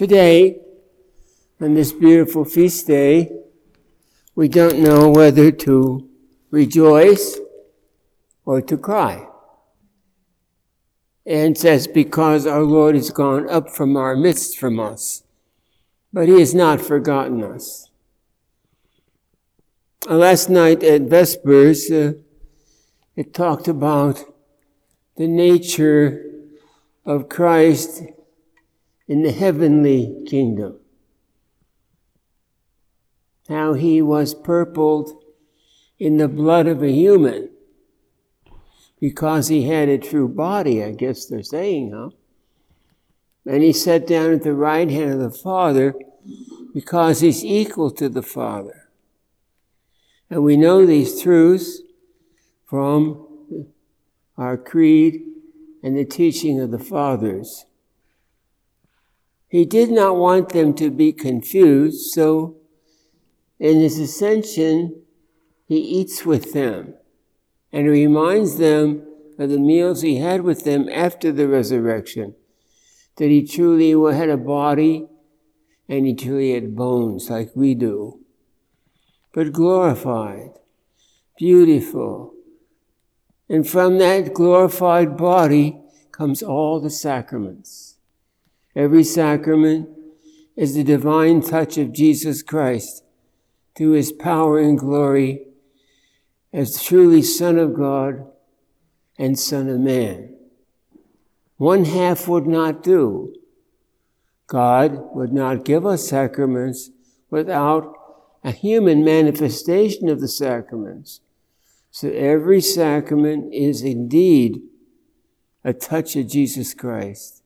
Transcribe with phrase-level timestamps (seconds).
[0.00, 0.58] Today,
[1.60, 3.30] on this beautiful feast day,
[4.34, 6.08] we don't know whether to
[6.50, 7.38] rejoice
[8.46, 9.28] or to cry.
[11.26, 15.22] And says, because our Lord is gone up from our midst from us,
[16.14, 17.90] but he has not forgotten us.
[20.08, 22.14] Uh, last night at Vespers, uh,
[23.16, 24.24] it talked about
[25.18, 26.24] the nature
[27.04, 28.00] of Christ
[29.10, 30.78] in the heavenly kingdom.
[33.48, 35.24] How he was purpled
[35.98, 37.50] in the blood of a human
[39.00, 42.10] because he had a true body, I guess they're saying, huh?
[43.44, 45.96] And he sat down at the right hand of the Father
[46.72, 48.90] because he's equal to the Father.
[50.30, 51.80] And we know these truths
[52.64, 53.26] from
[54.38, 55.22] our creed
[55.82, 57.66] and the teaching of the fathers.
[59.50, 62.56] He did not want them to be confused, so
[63.58, 65.02] in his ascension,
[65.66, 66.94] he eats with them
[67.72, 69.02] and reminds them
[69.40, 72.36] of the meals he had with them after the resurrection,
[73.16, 75.08] that he truly had a body
[75.88, 78.20] and he truly had bones like we do,
[79.32, 80.50] but glorified,
[81.36, 82.34] beautiful.
[83.48, 85.80] And from that glorified body
[86.12, 87.96] comes all the sacraments.
[88.76, 89.88] Every sacrament
[90.56, 93.02] is the divine touch of Jesus Christ
[93.76, 95.46] through his power and glory
[96.52, 98.26] as truly Son of God
[99.18, 100.34] and Son of Man.
[101.56, 103.34] One half would not do.
[104.46, 106.90] God would not give us sacraments
[107.28, 107.94] without
[108.42, 111.20] a human manifestation of the sacraments.
[111.90, 114.62] So every sacrament is indeed
[115.64, 117.39] a touch of Jesus Christ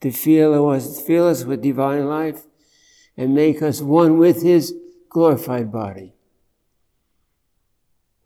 [0.00, 2.46] to fill us, fill us with divine life
[3.16, 4.74] and make us one with His
[5.08, 6.14] glorified body.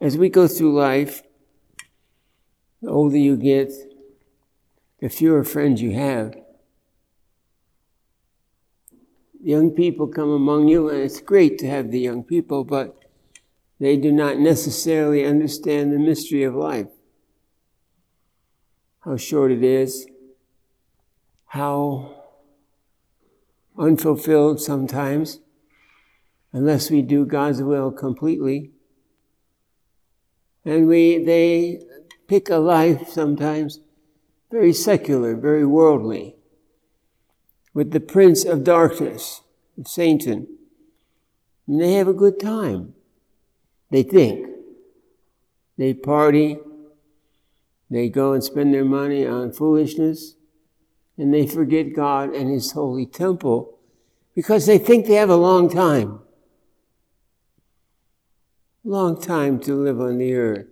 [0.00, 1.22] As we go through life,
[2.82, 3.72] the older you get,
[5.00, 6.37] the fewer friends you have.
[9.43, 12.98] Young people come among you, and it's great to have the young people, but
[13.81, 16.88] they do not necessarily understand the mystery of life.
[19.00, 20.06] How short it is,
[21.54, 22.12] how
[23.78, 25.38] unfulfilled sometimes,
[26.53, 28.72] unless we do God's will completely.
[30.65, 31.81] And we, they
[32.26, 33.78] pick a life sometimes
[34.50, 36.34] very secular, very worldly,
[37.72, 39.42] with the prince of darkness,
[39.86, 40.48] Satan.
[41.69, 42.94] And they have a good time.
[43.92, 44.48] They think.
[45.78, 46.59] They party.
[47.88, 50.34] They go and spend their money on foolishness
[51.16, 53.78] and they forget God and His holy temple
[54.34, 56.20] because they think they have a long time.
[58.82, 60.66] Long time to live on the earth.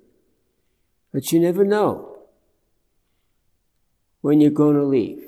[1.13, 2.19] But you never know
[4.21, 5.23] when you're going to leave.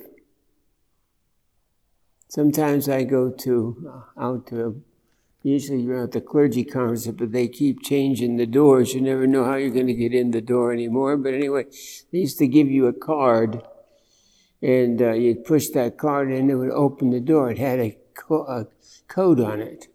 [2.28, 4.82] Sometimes I go to uh, out to
[5.42, 8.94] usually you're at the clergy conference, but they keep changing the doors.
[8.94, 11.16] You never know how you're going to get in the door anymore.
[11.16, 11.66] But anyway,
[12.10, 13.62] they used to give you a card
[14.64, 17.50] and uh, you'd push that card in, it would open the door.
[17.50, 18.66] It had a, co- a
[19.08, 19.88] code on it.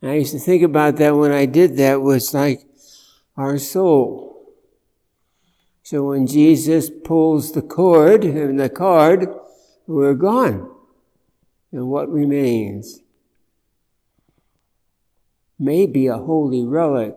[0.00, 2.62] And I used to think about that when I did that was like
[3.36, 4.54] our soul.
[5.82, 9.28] So when Jesus pulls the cord and the card,
[9.86, 10.70] we're gone.
[11.70, 13.00] And what remains?
[15.58, 17.14] Maybe a holy relic,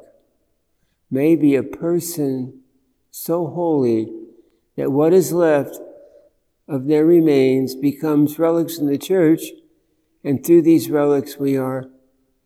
[1.10, 2.64] maybe a person
[3.12, 4.12] so holy
[4.76, 5.80] that what is left
[6.68, 9.42] of their remains becomes relics in the church,
[10.24, 11.90] and through these relics we are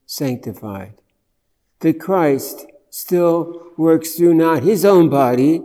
[0.05, 0.95] sanctified.
[1.79, 5.61] That Christ still works through not his own body,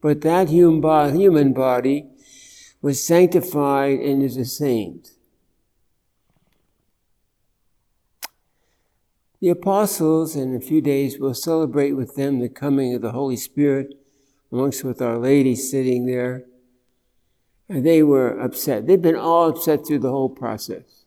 [0.00, 2.06] but that human body
[2.82, 5.10] was sanctified and is a saint.
[9.40, 13.36] The apostles, in a few days, will celebrate with them the coming of the Holy
[13.36, 13.94] Spirit,
[14.50, 16.44] amongst with Our Lady sitting there
[17.68, 18.86] they were upset.
[18.86, 21.04] They'd been all upset through the whole process.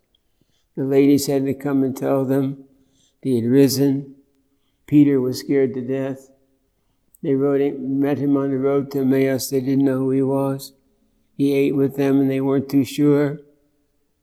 [0.75, 2.65] The ladies had to come and tell them
[3.21, 4.15] he had risen.
[4.85, 6.29] Peter was scared to death.
[7.23, 9.49] They rode, met him on the road to Emmaus.
[9.49, 10.73] They didn't know who he was.
[11.37, 13.39] He ate with them and they weren't too sure.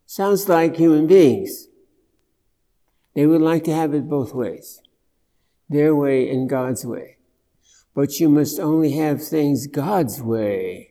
[0.06, 1.68] Sounds like human beings.
[3.14, 4.80] They would like to have it both ways
[5.68, 7.18] their way and God's way.
[7.94, 10.87] But you must only have things God's way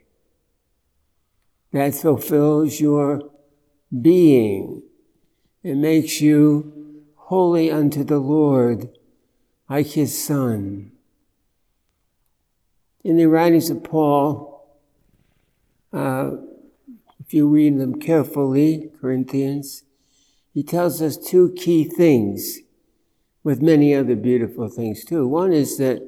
[1.72, 3.30] that fulfills your
[4.02, 4.84] being.
[5.64, 8.90] It makes you holy unto the Lord,
[9.70, 10.92] like his Son.
[13.04, 14.66] In the writings of Paul,
[15.92, 16.32] uh,
[17.20, 19.84] if you read them carefully, Corinthians,
[20.54, 22.60] he tells us two key things,
[23.44, 25.26] with many other beautiful things too.
[25.26, 26.02] One is that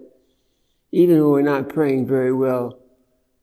[0.91, 2.79] even when we're not praying very well,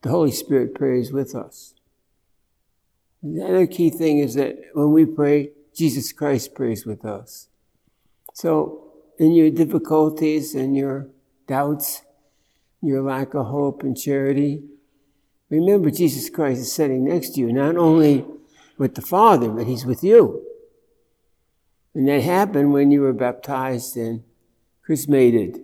[0.02, 1.75] the Holy Spirit prays with us.
[3.22, 7.48] The other key thing is that when we pray, Jesus Christ prays with us.
[8.34, 11.08] So, in your difficulties and your
[11.46, 12.02] doubts,
[12.82, 14.62] your lack of hope and charity,
[15.48, 18.24] remember Jesus Christ is sitting next to you, not only
[18.78, 20.42] with the Father, but He's with you.
[21.94, 24.22] And that happened when you were baptized and
[24.82, 25.58] chrismated.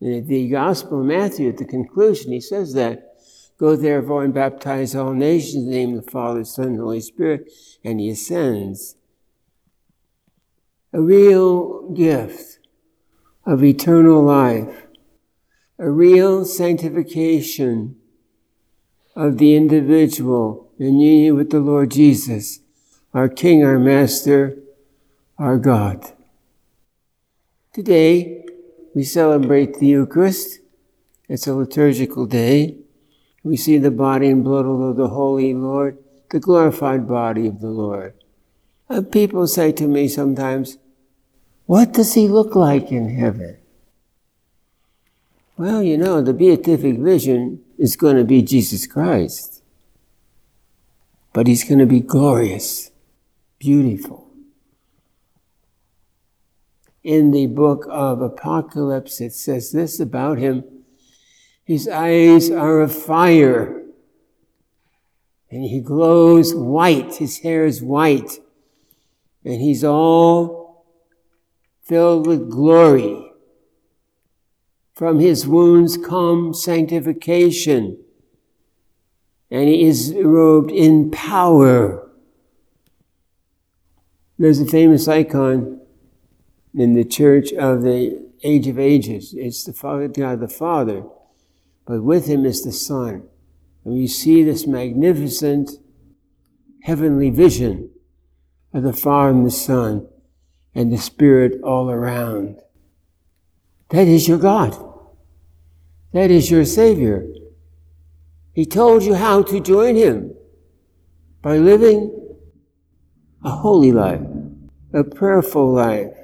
[0.00, 3.11] In the Gospel of Matthew, at the conclusion, he says that
[3.62, 6.98] Go therefore and baptize all nations in the name of the Father, Son, and Holy
[6.98, 7.48] Spirit,
[7.84, 8.96] and he ascends.
[10.92, 12.58] A real gift
[13.46, 14.88] of eternal life,
[15.78, 17.94] a real sanctification
[19.14, 22.58] of the individual in union with the Lord Jesus,
[23.14, 24.58] our King, our Master,
[25.38, 26.10] our God.
[27.72, 28.44] Today,
[28.92, 30.58] we celebrate the Eucharist.
[31.28, 32.81] It's a liturgical day.
[33.44, 35.98] We see the body and blood of the Holy Lord,
[36.30, 38.14] the glorified body of the Lord.
[38.88, 40.78] And people say to me sometimes,
[41.66, 43.58] What does he look like in heaven?
[45.56, 49.62] Well, you know, the beatific vision is going to be Jesus Christ.
[51.32, 52.90] But he's going to be glorious,
[53.58, 54.28] beautiful.
[57.02, 60.64] In the book of Apocalypse, it says this about him
[61.64, 63.82] his eyes are of fire,
[65.50, 67.16] and he glows white.
[67.16, 68.38] His hair is white,
[69.44, 70.86] and he's all
[71.84, 73.32] filled with glory.
[74.92, 77.98] From his wounds come sanctification,
[79.50, 82.10] and he is robed in power.
[84.36, 85.80] There's a famous icon
[86.74, 89.32] in the church of the Ancient of Days.
[89.34, 91.04] It's the Father, God the Father
[91.86, 93.24] but with him is the Son.
[93.84, 95.70] And we see this magnificent
[96.82, 97.90] heavenly vision
[98.72, 100.06] of the Father and the Son
[100.74, 102.60] and the Spirit all around.
[103.90, 104.76] That is your God.
[106.12, 107.26] That is your Savior.
[108.52, 110.34] He told you how to join Him
[111.40, 112.36] by living
[113.44, 114.20] a holy life,
[114.92, 116.14] a prayerful life.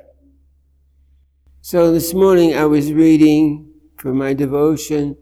[1.61, 5.17] So this morning I was reading for my devotion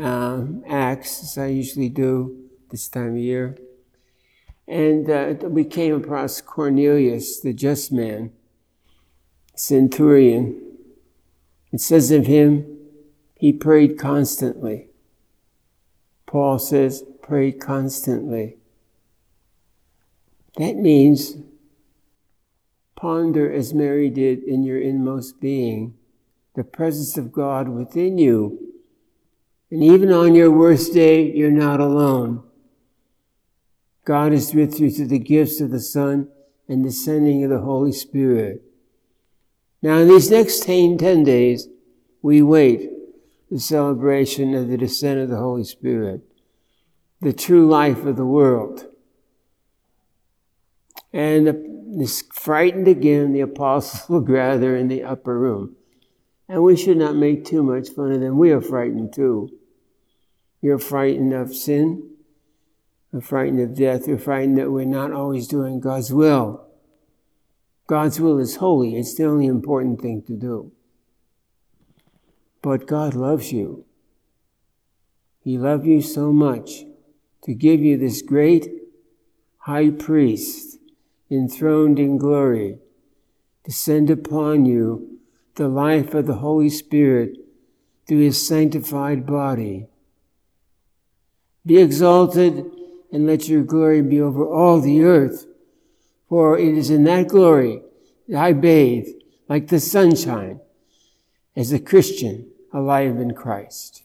[0.00, 3.56] uh, Acts, as I usually do this time of year.
[4.66, 8.32] And uh, we came across Cornelius, the just man,
[9.54, 10.60] centurion.
[11.72, 12.78] It says of him,
[13.36, 14.88] he prayed constantly.
[16.26, 18.56] Paul says, pray constantly.
[20.56, 21.36] That means
[22.94, 25.94] ponder as Mary did in your inmost being,
[26.54, 28.71] the presence of God within you
[29.72, 32.42] and even on your worst day, you're not alone.
[34.04, 36.28] God is with you through the gifts of the Son
[36.68, 38.62] and the sending of the Holy Spirit.
[39.80, 41.68] Now, in these next 10, 10 days,
[42.20, 42.90] we wait
[43.50, 46.20] the celebration of the descent of the Holy Spirit,
[47.22, 48.88] the true life of the world.
[51.14, 55.76] And this frightened again, the apostles will gather in the upper room.
[56.46, 58.36] And we should not make too much fun of them.
[58.36, 59.48] We are frightened too.
[60.62, 62.08] You're frightened of sin.
[63.12, 64.06] You're frightened of death.
[64.06, 66.64] You're frightened that we're not always doing God's will.
[67.88, 68.96] God's will is holy.
[68.96, 70.72] It's the only important thing to do.
[72.62, 73.84] But God loves you.
[75.40, 76.84] He loved you so much
[77.42, 78.68] to give you this great
[79.58, 80.78] high priest
[81.28, 82.78] enthroned in glory
[83.64, 85.18] to send upon you
[85.56, 87.36] the life of the Holy Spirit
[88.06, 89.88] through his sanctified body
[91.64, 92.70] be exalted
[93.12, 95.46] and let your glory be over all the earth.
[96.28, 97.82] For it is in that glory
[98.28, 99.06] that I bathe
[99.48, 100.60] like the sunshine
[101.54, 104.02] as a Christian alive in Christ.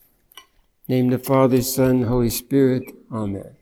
[0.87, 2.83] Name the Father, Son, Holy Spirit.
[3.11, 3.56] Amen.